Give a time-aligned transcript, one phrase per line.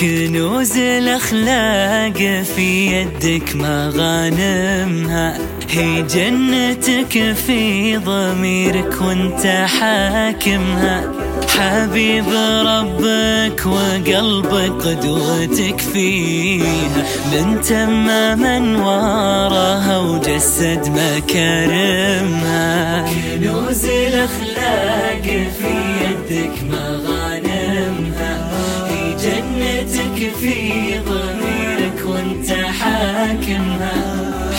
[0.00, 5.38] كنوز الأخلاق في يدك مغانمها
[5.70, 11.12] هي جنتك في ضميرك وانت حاكمها.
[11.48, 12.24] حبيب
[12.66, 17.04] ربك وقلبك قدوتك فيها.
[17.32, 18.06] من تم
[18.40, 22.64] منوارها وجسد مكارمها
[23.08, 25.22] كنوز الأخلاق
[25.58, 25.74] في
[26.04, 28.32] يدك مغانمها
[28.88, 29.53] هي جنتك
[30.14, 30.56] في
[30.98, 33.98] ضميرك وانت حاكمها.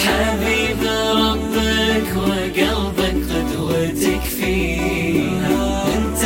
[0.06, 0.82] حبيب
[1.16, 5.50] ربك وقلبك قدوتك فيها.
[5.96, 6.22] انت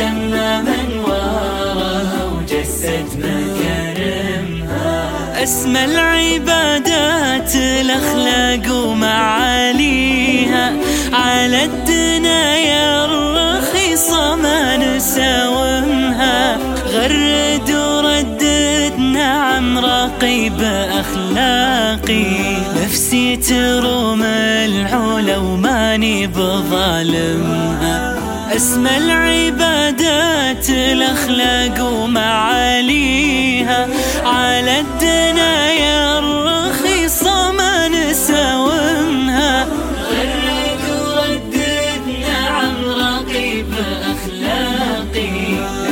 [0.68, 4.92] من وراها وجسد مكارمها
[5.42, 10.66] اسمى العبادات الأخلاق ومعاليها.
[11.12, 16.58] على الدنيا الرخيصة ما نساومها
[16.92, 17.49] غرد
[20.20, 20.60] نعم رقيب
[21.00, 22.24] أخلاقي
[22.84, 28.18] نفسي تروم العلا وماني بظالمها
[28.56, 33.88] أسمى العبادات الأخلاق ومعاليها.
[34.24, 39.64] على الدنيا الرخيصة ما نساومها.
[40.10, 43.74] غرد وردد نعم رقيب
[44.12, 45.32] أخلاقي.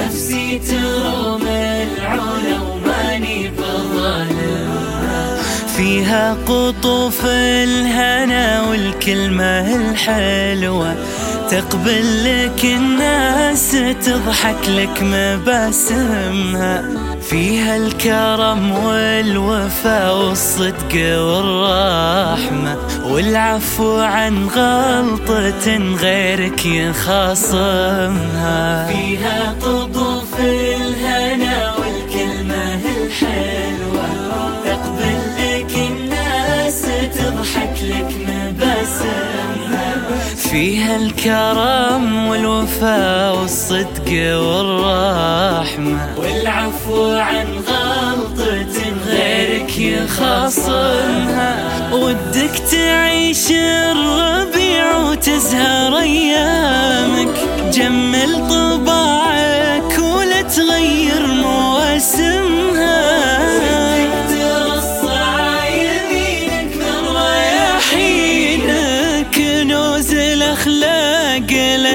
[0.05, 2.58] نفسي تروم العلا
[6.09, 10.95] فيها قطوف الهنا والكلمة الحلوة
[11.51, 16.85] تقبل لك الناس تضحك لك مباسمها.
[17.31, 28.07] فيها الكرم والوفاء والصدق والرحمة والعفو عن غلطة غيرك يخاصمها.
[28.87, 29.88] فيها قطوف
[40.51, 46.09] فيها الكرم والوفاء والصدق والرحمة.
[46.19, 48.77] والعفو عن غلطة
[49.09, 51.53] غيرك يخاصمها.
[51.93, 56.48] ودك تعيش الربيع وتزهر أيامك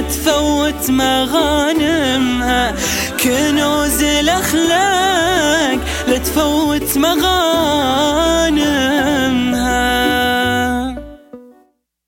[0.09, 2.75] تفوت مغانمها
[3.23, 8.43] كنوز الأخلاق لا تفوت مغانمها